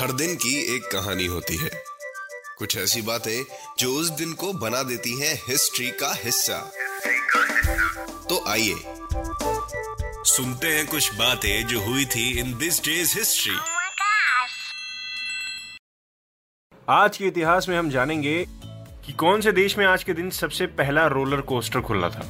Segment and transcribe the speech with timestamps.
[0.00, 1.70] हर दिन की एक कहानी होती है।
[2.58, 3.44] कुछ ऐसी बातें
[3.78, 6.72] जो उस दिन को बना देती हैं हिस्ट्री का हिस्सा।
[8.28, 8.74] तो आइए
[10.24, 13.56] सुनते हैं कुछ बातें जो हुई थी इन दिस डेज़ हिस्ट्री.
[16.88, 18.46] आज के इतिहास में हम जानेंगे
[19.06, 22.26] कि कौन से देश में आज के दिन सबसे पहला रोलर कोस्टर खुला था।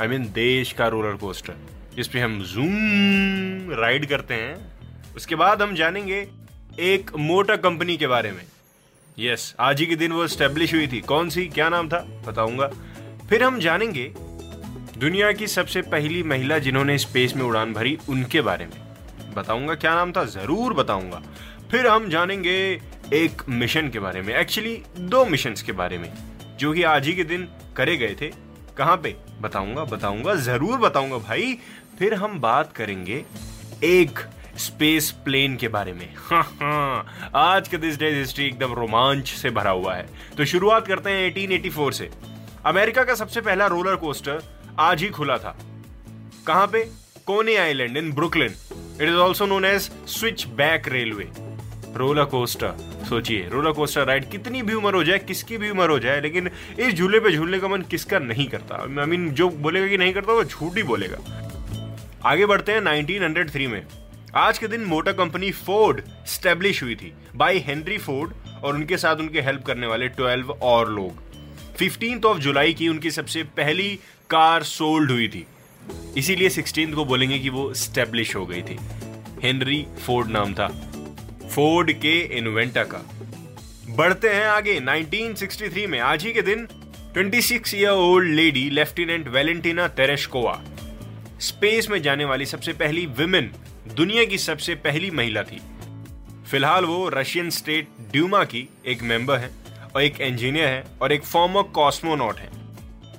[0.00, 1.54] आई I मीन mean, देश का रोलर कोस्टर
[1.94, 4.75] जिस पे हम जूम राइड करते हैं।
[5.16, 6.28] उसके बाद हम जानेंगे
[6.80, 8.42] एक मोटर कंपनी के बारे में।
[9.18, 11.46] यस yes, आज ही के दिन वो स्टेब्लिश हुई थी। कौन सी?
[11.46, 11.98] क्या नाम था?
[12.26, 12.66] बताऊँगा।
[13.28, 14.12] फिर हम जानेंगे
[14.98, 19.94] दुनिया की सबसे पहली महिला जिन्होंने स्पेस में उड़ान भरी उनके बारे में। बताऊँगा क्या
[19.94, 20.24] नाम था?
[20.24, 21.22] ज़रूर बताऊँगा।
[21.70, 26.12] फिर हम जानेंगे एक मिशन के बारे में। एक्चुअली दो मिशंस के बारे में
[26.58, 28.32] जो कि आज ही के दिन करे गए थे।
[28.76, 29.16] कहाँ पे?
[29.40, 31.58] बताऊँगा बताऊँगा ज़रूर बताऊँगा भाई।
[31.98, 33.24] फिर हम बात करेंगे
[33.84, 34.18] एक
[34.58, 39.50] स्पेस प्लेन के बारे में। हाँ हाँ। आज का दिस डे हिस्ट्री एकदम रोमांच से
[39.50, 42.10] भरा हुआ है। तो शुरुआत करते हैं 1884 से।
[42.66, 44.42] अमेरिका का सबसे पहला रोलर कोस्टर
[44.78, 45.58] आज ही खुला था।
[46.46, 47.06] कहाँ पे?
[47.26, 48.54] Coney Island in Brooklyn
[49.02, 49.90] it is also known as
[50.46, 51.28] Switchback Railway
[51.96, 52.74] roller coaster
[53.08, 56.50] सोचिए रोलर कोस्टर राइड कितनी भी उम्र हो जाए किसकी भी उम्र हो जाए लेकिन
[56.78, 58.74] इस झूले पे झूलने का मन किसका नहीं करता?
[58.74, 61.18] आई I मीन mean, जो बोलेगा कि नहीं करता वो झूठ ही बोलेगा।
[62.24, 63.86] आगे बढ़ते हैं 1903 में।
[64.36, 68.32] आज के दिन मोटर कंपनी फोर्ड स्टेब्लिश हुई थी बाय हेनरी फोर्ड
[68.64, 71.22] और उनके साथ उनके हेल्प करने वाले 12 और लोग।
[71.76, 73.98] 15th ऑफ़ जुलाई की उनकी सबसे पहली
[74.30, 75.46] कार सोल्ड हुई थी।
[76.16, 78.78] इसीलिए 16th को बोलेंगे कि वो स्टेब्लिश हो गई थी।
[79.42, 80.68] हेनरी फोर्ड नाम था।
[81.54, 83.10] फोर्ड के इन्वेंटर का।
[83.90, 86.68] बढ़ते हैं आगे। 1963 में आज ही के दिन
[87.14, 90.62] 26 year old lady lieutenant Valentina Tereshkova
[91.40, 93.52] space में जाने वाली सबसे पहली विमेन
[93.94, 95.60] दुनिया की सबसे पहली महिला थी।
[96.50, 99.50] फ़िलहाल वो रशियन स्टेट ड्यूमा की एक मेंबर है
[99.94, 102.50] और एक इंजीनियर है और एक फॉर्मर कॉस्मोनॉट है।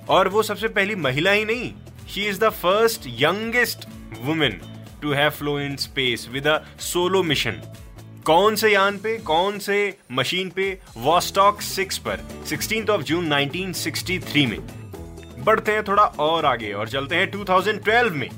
[0.10, 1.72] और वो सबसे पहली महिला ही नहीं
[2.08, 3.88] she is the first youngest
[4.22, 4.62] women
[5.02, 7.62] to have flow in space with a solo mission
[8.26, 14.46] कौन से यान पे, कौन से मशीन पे वॉस्टॉक सिक्स पर 16th ऑफ़ जून 1963
[14.46, 14.60] में।
[15.44, 18.30] बढ़ते हैं थोड़ा और आगे और चलते हैं 2012 में।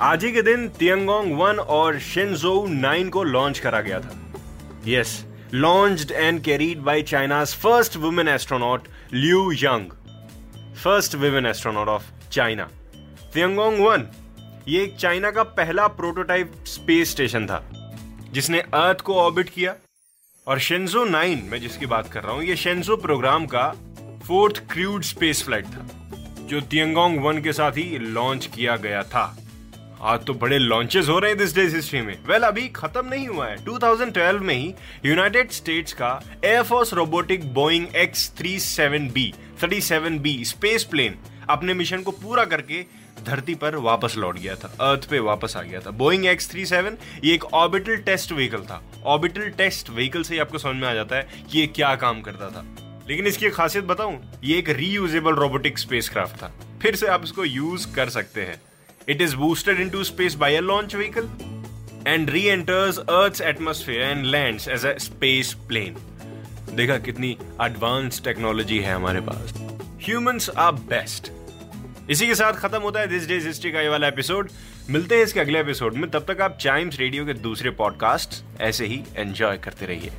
[0.00, 4.14] आज ही के दिन तियंगोंग वन और शेंजो नाइन को लॉन्च करा गया था।
[4.86, 5.24] Yes
[5.54, 9.90] launched and carried by China's first women astronaut Liu Yang
[10.82, 12.68] first women astronaut of China
[13.34, 14.06] Tiangong one,
[14.68, 17.62] ये एक चाइना का पहला प्रोटोटाइप स्पेस स्टेशन था,
[18.32, 19.74] जिसने अर्थ को ऑर्बिट किया।
[20.46, 23.68] और शेंजो नाइन मैं जिसकी बात कर रहा हूँ, ये शेंजो प्रोग्राम का
[24.26, 25.86] फोर्थ क्रूड स्पेस फ़्लाइट था,
[26.40, 29.26] जो तियंगोंग वन के साथ ही लॉन्च किया गया था।
[30.00, 33.06] आज तो बड़े लॉन्चेस हो रहे हैं दिस डेज़ हिस्ट्री में। वेल well, अभी खत्म
[33.06, 34.74] नहीं हुआ है। 2012 में ही
[35.06, 41.18] यूनाइटेड स्टेट्स का air force robotic Boeing X three seven B thirty seven B space plane
[41.50, 42.84] अपने मिशन को पूरा करके
[43.24, 46.66] धरती पर वापस लौट गया था। अर्थ पे वापस आ गया था। बोइंग एक्स थ्री
[46.66, 50.88] सेवन ये एक ऑर्बिटल टेस्ट व्हीकल था। ऑर्बिटल टेस्ट व्हीकल से ही आपको समझ में
[50.88, 52.64] आ जाता है कि ये क्या काम करता था।
[53.08, 57.94] लेकिन इसकी खासियत बताऊँ ये एक रीयूजेबल रोबोटिक स्पेसक्राफ्ट था। फिर से आप इसको यूज़
[57.94, 58.62] कर सकते हैं।
[59.08, 61.28] It is boosted into space by a launch vehicle
[62.06, 65.96] and reenters Earth's atmosphere and lands as a space plane
[66.76, 69.52] देखा कितनी एडवांस टेक्नोलॉजी है हमारे पास।
[70.06, 71.30] ह्यूमंस आर बेस्ट
[72.10, 74.50] इसी के साथ खत्म होता है दिस डेज़ हिस्ट्री का ये वाला एपिसोड
[74.90, 78.86] मिलते हैं इसके अगले एपिसोड में। तब तक आप चाइम्स रेडियो के दूसरे पॉडकास्ट ऐसे
[78.86, 80.10] ही एंजॉय करते रहिए।